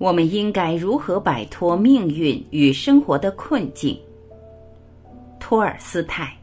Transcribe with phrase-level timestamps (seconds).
[0.00, 4.00] 我们应该如何摆脱命运与生活的困境？
[5.38, 6.34] 托尔斯泰。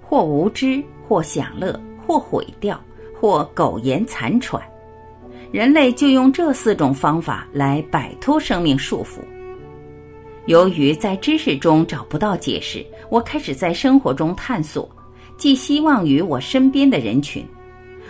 [0.00, 1.76] 或无知，或享乐，
[2.06, 2.80] 或毁掉，
[3.20, 4.62] 或苟延残喘，
[5.50, 9.18] 人类就用这四种方法来摆脱生命束缚。
[10.46, 14.88] 由于在知识中找不到解释，我开始在生活中探索，
[15.36, 17.46] 寄希望于我身边的人群。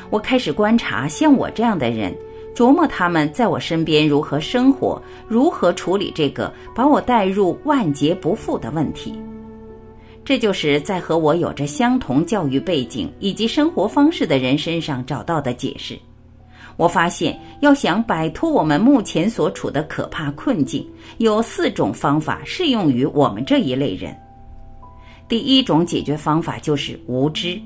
[0.08, 2.16] 我开始观察像我这样的人，
[2.54, 9.14] 琢磨他们在我身边如何生活，如何处理这个把我带入万劫不复的问题。
[10.24, 15.98] 这就是在和我有着相同教育背景以及生活方式的人身上找到的解释。
[16.76, 20.86] 我发现，要想摆脱我们目前所处的可怕困境，
[21.18, 24.16] 有四种方法适用于我们这一类人。
[25.28, 27.58] 第一种解决方法就是无知，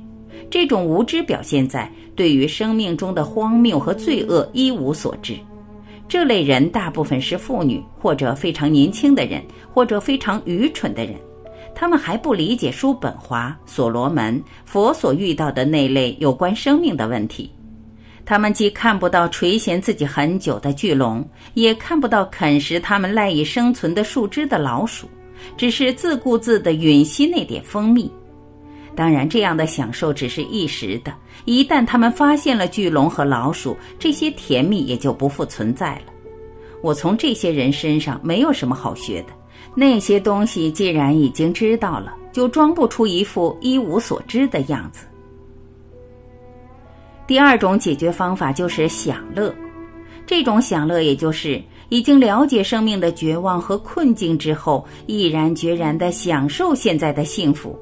[0.51, 5.35] 这种无知表现在对于生命中的荒谬和罪恶一无所知。
[6.09, 9.43] 这类人大部分是妇女，或者非常年轻的人，
[9.75, 11.17] 或者非常愚蠢的人。
[11.75, 17.51] 他们还不理解叔本华、所罗门、佛所遇到的那类有关生命的问题。
[18.27, 21.25] 他们既看不到垂涎自己很久的巨龙，
[21.55, 25.09] 也看不到啃食他们赖以生存的树枝的老鼠，
[25.57, 28.11] 只是自顾自地吮吸那点蜂蜜。
[28.97, 31.15] 当然，这样的享受只是一时的。
[31.45, 36.13] 一旦他们发现了巨龙和老鼠，这些甜蜜也就不复存在了。
[36.83, 39.29] 我从这些人身上没有什么好学的。
[39.75, 45.07] 那些东西既然已经知道了，就装不出一副一无所知的样子。
[47.27, 49.53] 第二种解决方法就是享乐，
[50.25, 57.77] 这种享乐也就是已经了解生命的绝望和困境之后，毅然决然地享受现在的幸福，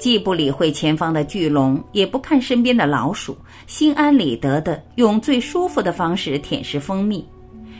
[0.00, 3.38] 既不理会前方的巨龙，也不看身边的老鼠，
[3.68, 7.24] 心安理得地用最舒服的方式舔舐蜂蜜。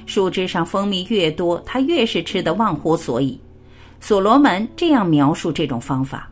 [0.07, 3.39] 树枝上蜂蜜越多，他越是吃得忘乎所以。
[4.01, 6.31] 所罗门这样描述这种方法，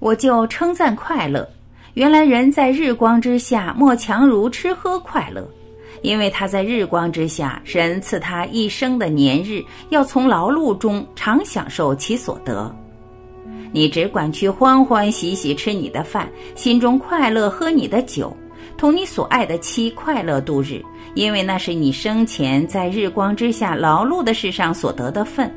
[0.00, 1.48] 我就称赞快乐。
[1.96, 5.48] 原来人在日光之下，莫强如吃喝快乐，
[6.02, 12.70] 因为他在日光之下，神赐他一生的年日，要从劳碌中常享受其所得。
[13.72, 18.36] 你只管去欢欢喜喜吃你的饭，心中快乐喝你的酒，
[18.76, 20.84] 同你所爱的妻快乐度日，
[21.14, 25.50] 因为那是你生前在日光之下劳碌的事上所得的份。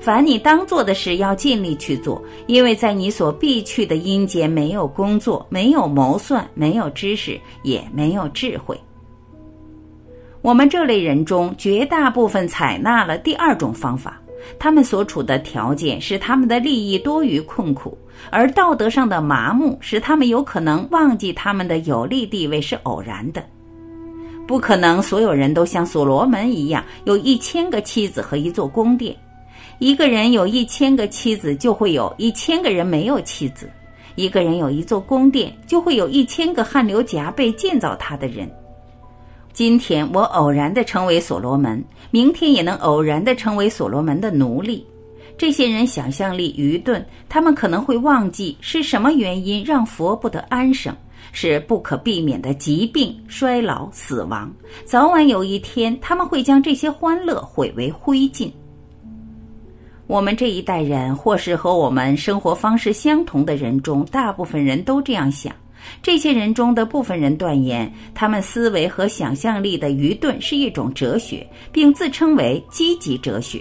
[0.00, 8.80] 凡你当做的事，要尽力去做，因为在你所必去的阴间，没有工作，没有谋算，没有知识，也没有智慧。
[10.40, 14.18] 我们这类人中，绝大部分采纳了第二种方法，
[14.58, 17.96] 他们所处的条件使他们的利益多于困苦，
[18.30, 23.44] 而道德上的麻木使他们有可能忘记他们的有利地位是偶然的。
[24.46, 29.14] 不可能所有人都像所罗门一样，有一千个妻子和一座宫殿。
[29.80, 33.66] 一个人有一千个妻子，就会有一千个人没有妻子；
[34.14, 38.46] 一个人有一座宫殿，就会有一千个汗流浃背建造他的人。
[39.54, 44.86] 今天我偶然的成为所罗门，明天也能偶然的成为所罗门的奴隶。
[45.38, 50.94] 这些人想象力愚钝，他们可能会忘记是什么原因让佛不得安生，
[51.32, 54.52] 是不可避免的疾病、衰老、死亡。
[54.84, 58.52] 早晚有一天，他们会将这些欢乐毁为灰烬。
[60.10, 65.54] 我们这一代人，或是和我们生活方式相同的人中，大部分人都这样想。
[66.02, 73.60] 这些人中的部分人断言，他们思维和想象力的愚钝是一种哲学，并自称为积极哲学。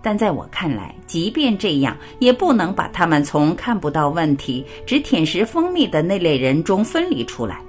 [0.00, 7.60] 但在我看来，即便这样，也不能把他们从看不到问题、只舔食蜂蜜的那类人中分离出来，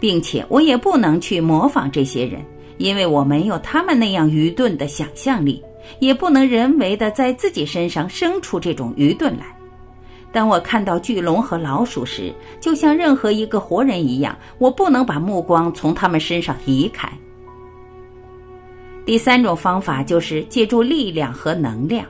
[0.00, 2.42] 并且我也不能去模仿这些人，
[2.78, 5.62] 因为我没有他们那样愚钝的想象力。
[5.98, 9.46] 也不能人为的在自己身上生出这种愚钝来。
[10.30, 17.10] 当我看到巨龙和老鼠时，就像任何一个活人一样，我不能把目光从他们身上移开。
[19.06, 22.04] 第三种方法就是借助力量和能量，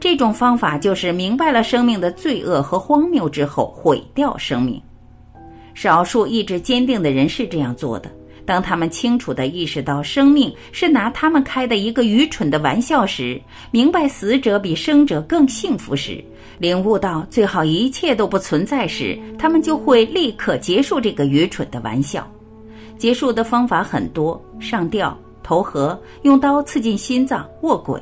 [0.00, 4.82] 这种方法就是明白了生命的罪恶和荒谬之后毁掉生命。
[5.74, 8.10] 少数意志坚定的人是这样做的。
[8.46, 16.22] 当他们清楚地意识到生命是拿他们开的一个愚蠢的玩笑时，明白死者比生者更幸福时，
[16.58, 22.30] 领悟到最好一切都不存在时，他们就会立刻结束这个愚蠢的玩笑。
[22.98, 28.00] 结束的方法很多：上吊、投河、用刀刺进心脏、卧轨。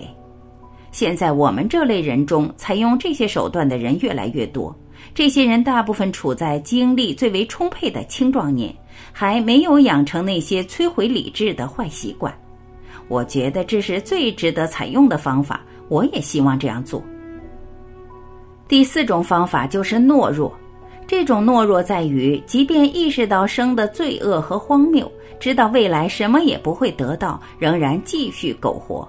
[0.91, 4.77] 现在我们这类人中，采用这些手段的人越来越多。
[5.15, 8.75] 这些人大部分处在精力最为充沛的青壮年，
[9.13, 12.33] 还没有养成那些摧毁理智的坏习惯。
[13.09, 17.03] 我觉得这是最值得采用的方法，我也希望这样做。
[18.69, 20.55] 第四种方法就是懦弱，
[21.07, 29.07] 这种懦弱在于，即便意识到生的罪恶和荒谬，知道未来什么也不会得到，仍然继续苟活。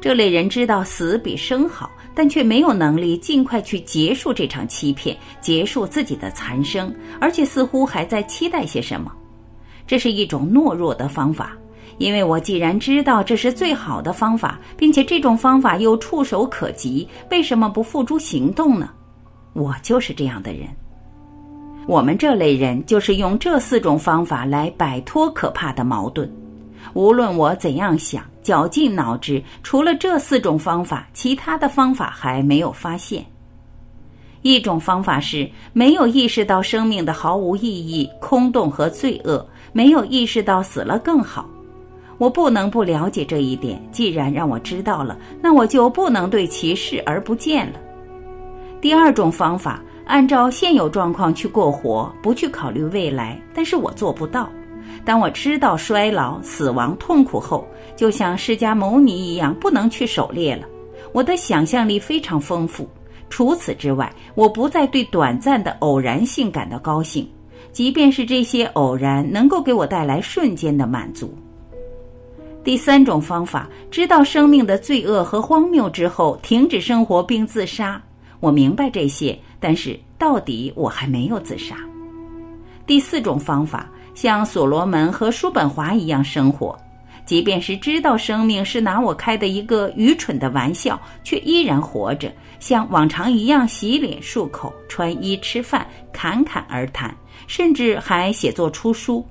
[0.00, 9.12] 这类人知道死比生好，但却没有能力尽快去结束这场欺骗，结束自己的残生，而且似乎还在期待些什么。
[9.86, 11.56] 这是一种懦弱的方法，
[11.98, 18.90] 因为我既然知道这是最好的方法，并且这种方法又触手可及，为什么不付诸行动呢？
[19.52, 20.68] 我就是这样的人。
[21.86, 26.30] 我们这类人就是用这四种方法来摆脱可怕的矛盾。
[26.94, 33.24] 无论我怎样想，绞尽脑汁，除了这四种方法，其他的方法还没有发现。
[34.42, 41.46] 一种方法是没有意识到生命的毫无意义、空洞和罪恶，没有意识到死了更好。
[42.16, 43.82] 我不能不了解这一点。
[43.92, 47.78] 既然让我知道了，那我就不能对其视而不见了。
[48.80, 54.50] 第二种方法，按照现有状况去过活，不去考虑未来，但是我做不到。
[55.04, 57.66] 当我知道衰老、死亡、痛苦后，
[57.96, 60.66] 就像释迦牟尼一样，不能去狩猎了。
[61.12, 62.88] 我的想象力非常丰富。
[63.28, 67.28] 除此之外，我不再对短暂的偶然性感到高兴，
[67.72, 71.32] 即便是这些偶然能够给我带来瞬间的满足。
[72.62, 78.00] 第三种方法，知道生命的罪恶和荒谬之后，停止生活并自杀。
[78.38, 81.76] 我明白这些，但是到底我还没有自杀。
[82.86, 83.90] 第四种方法。
[84.20, 86.78] 像所罗门和叔本华一样生活，
[87.24, 99.24] 即便是知道生命是拿我开的一个愚蠢的玩笑，却依然活着，像往常一样洗脸漱口、穿衣吃饭、侃侃而谈，甚至还写作出书。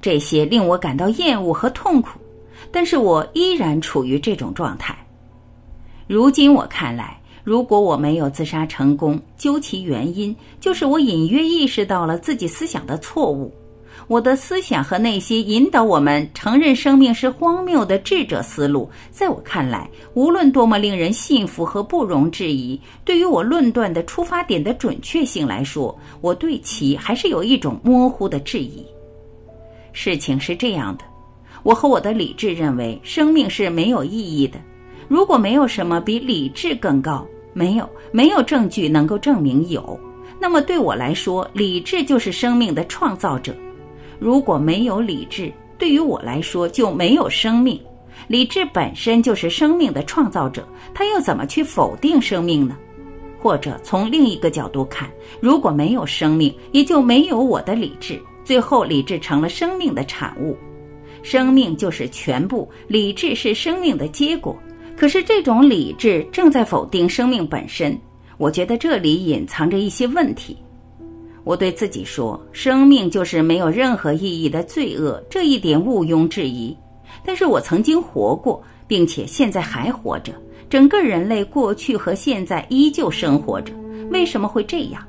[0.00, 2.18] 这些令我感到厌恶和痛苦，
[2.72, 4.92] 但是我依然处于这种状态。
[6.08, 13.54] 如今我看来，如果我没有自杀成功，究其原因，就是我隐约意识到了自己思想的错误。
[14.08, 28.84] 我的思想和那些引导我们承认生命是荒谬的智者思路，在我看来，无论多么令人信服和不容置疑，对于我论断的出发点的准确性来说，我对其还是有一种模糊的质疑。
[29.92, 31.04] 事情是这样的，
[31.62, 34.58] 我和我的理智认为生命是没有意义的。
[35.08, 39.98] 如果没有什么比理智更高，没有没有证据能够证明有，
[40.40, 43.54] 那么对我来说，理智就是生命的创造者。
[44.22, 47.80] 如果没有理智，对于我来说就没有生命。
[48.28, 50.64] 理智本身就是生命的创造者，
[50.94, 52.76] 他又怎么去否定生命呢？
[53.40, 55.10] 或者从另一个角度看，
[55.40, 58.22] 如果没有生命，也就没有我的理智。
[58.44, 60.56] 最后，理智成了生命的产物，
[61.24, 64.56] 生命就是全部，理智是生命的结果。
[64.96, 68.00] 可是这种理智正在否定生命本身，
[68.38, 70.56] 我觉得这里隐藏着一些问题。
[71.44, 76.76] 我对自己说：“生命就是没有任何意义的罪恶，这一点毋庸置疑。”
[77.24, 80.32] 但是我曾经活过，并且现在还活着。
[80.70, 83.72] 整个人类过去和现在依旧生活着。
[84.10, 85.02] 为什么会这样？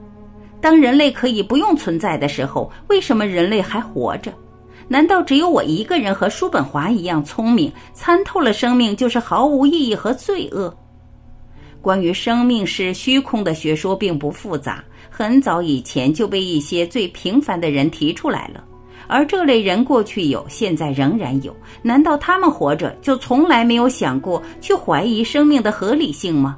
[0.59, 4.33] 当人类可以不用存在的时候，为什么人类还活着？
[4.87, 10.75] 难道只有我一个人和叔本华一样聪明，参透了生命就是毫无意义和罪恶？
[11.81, 14.83] 关于生命是虚空的学说并不复杂。
[15.15, 18.63] 很早以前就被一些最平凡的人提出来了，
[19.05, 21.55] 而这类人过去有，现在仍然有。
[21.83, 26.57] 难道他们活着就从来没有想过去怀疑生命的合理性吗？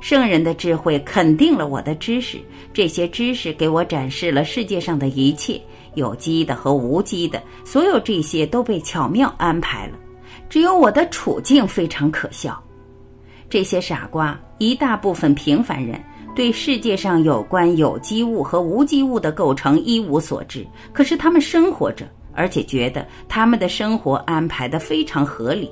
[0.00, 2.40] 圣人的智慧肯定了我的知识，
[2.74, 5.62] 这些知识给我展示了世界上的一切，
[5.94, 9.92] 有机的和无机的，所有这些都被巧妙安排了。
[10.50, 12.60] 只有我的处境非常可笑。
[13.48, 16.02] 这些傻瓜，一大部分平凡人。
[16.36, 25.70] 对世界上有关有机物和无机物的构成一无所知，可是他们生活着，而且觉得他们的生活安排的非常合理。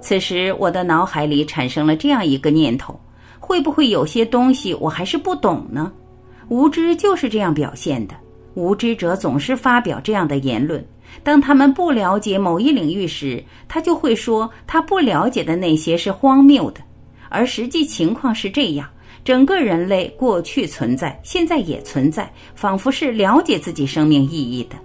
[0.00, 2.98] 此时，我的脑海里产生了这样一个念头：
[3.40, 5.92] 会不会有些东西我还是不懂呢？
[6.48, 8.14] 无知就是这样表现的。
[8.54, 10.84] 无知者总是发表这样的言论：
[11.24, 16.80] 当他们不了解某一领域时，他就会说他不了解的那些是荒谬的，
[17.28, 18.88] 而实际情况是这样。
[19.24, 24.76] 整个人类过去存在，现在也存在，仿佛是了解自己生命意义的。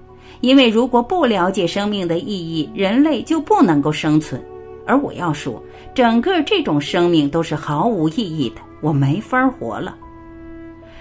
[0.42, 4.40] 因为如果不了解生命的意义，人类就不能够生存。
[4.86, 5.62] 而我要说，
[5.94, 9.98] 整个这种生命都是毫无意义的，我没法活了。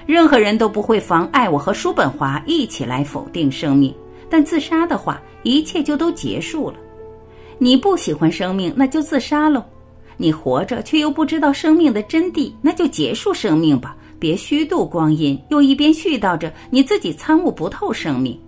[0.06, 3.94] 任何人都不会妨碍我和叔本华一起来否定生命，
[4.30, 6.76] 但自杀的话，一切就都结束了。
[7.58, 9.62] 你不喜欢生命，那就自杀喽。
[10.16, 18.38] 你活着却又不知道生命的真谛，那就结束生命吧，别虚度光阴，又一边絮叨着你自己参悟不透生命。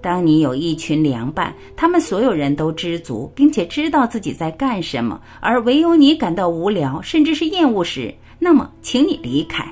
[0.00, 9.66] 当你有一群良伴，他们所有人都知足，并且知道自己在干什么，而唯有你感到无聊，甚至是厌恶时，那么，请你离开。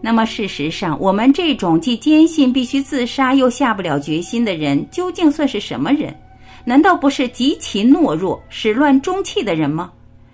[0.00, 6.14] 那么，事实上，我们这种既坚信必须自杀又下不了决心的人，究竟算是什么人？
[6.64, 9.92] 难道不是极其懦弱、始乱终弃的人吗？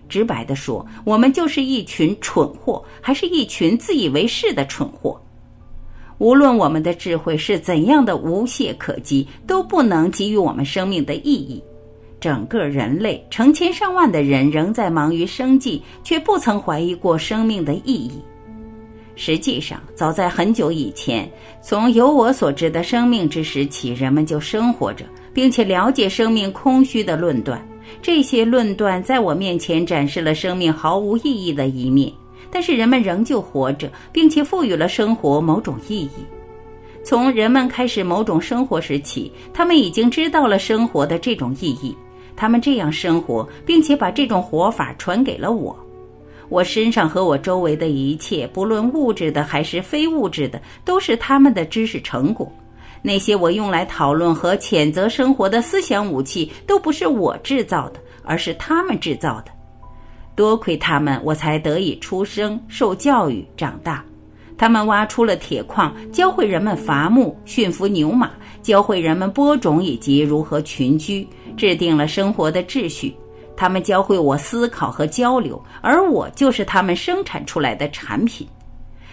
[0.09, 5.21] 直白地说，我们就是一群蠢货，还是一群自以为是的蠢货。
[6.19, 11.63] 无论我们的智慧是怎样的无懈可击，都不能给予我们生命的意义。
[12.21, 18.21] 整个人类成千上万的人仍在忙于生计，却不曾怀疑过生命的意义。
[19.15, 21.31] 实际上，早在很久以前，
[21.63, 25.05] 从有我所知的生命之时起，人们就生活着。
[25.39, 27.65] 并且了解生命空虚的论断，
[28.03, 32.13] 这些论断在我面前展示了生命毫无意义的一面。
[32.51, 36.11] 但是人们仍旧活着，并且赋予了生活某种意义。
[37.05, 41.97] 从人们开始某种生活时起，他们已经知道了生活的这种意义。
[42.35, 45.79] 他们这样生活，并且把这种活法传给了我。
[46.49, 52.53] 我身上和我周围的一切，不论物质的还是非物质的，都是他们的知识成果。
[53.03, 59.53] 那些我用来讨论和谴责生活的思想武器，都不是我制造的，而是他们制造的。
[60.35, 64.05] 多亏他们，我才得以出生、受教育、长大。
[64.57, 68.31] 他们挖出了铁矿，教会人们伐木、驯服牛马，
[68.63, 71.27] 教会人们播种以及如何群居，
[71.57, 73.15] 制定了生活的秩序。
[73.57, 78.47] 他们教会我思考和交流，而我就是他们生产出来的产品。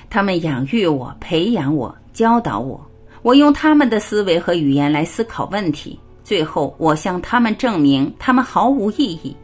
[0.09, 2.79] 他们养育我、培养我、教导我。
[3.25, 9.35] 我用他们的思维和语言来思考问题，最后我向他们证明他们毫无意义。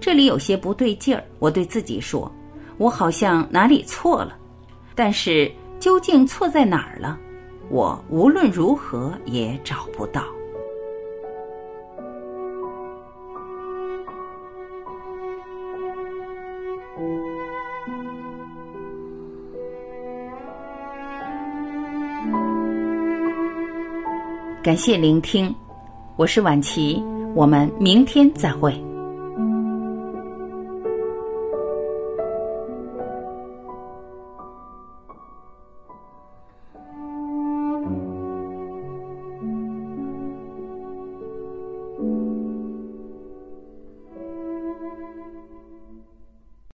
[0.00, 2.32] 这里有些不对劲儿，我对自己说，
[2.78, 4.36] 我好像哪里错了。
[4.94, 5.50] 但是
[5.80, 7.18] 究竟错在哪儿了？
[7.70, 10.22] 我无论如何也找不到。
[24.64, 25.54] 感谢聆听，
[26.16, 26.98] 我是晚琪，
[27.34, 28.74] 我们明天再会。